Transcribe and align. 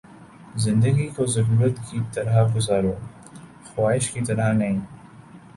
زندگی 0.55 1.07
کو 1.07 1.25
ضرورت 1.25 1.75
کی 1.91 1.99
طرح 2.13 2.47
گزارو، 2.55 2.93
خواہش 3.65 4.11
کی 4.11 4.21
طرح 4.21 4.51
نہیں 4.53 4.79